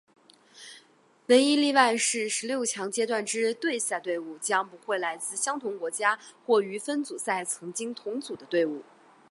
[1.27, 8.81] 唯一例外是十六强阶段之对赛对伍将不会来自相同国家或于分组赛曾经同组的队伍。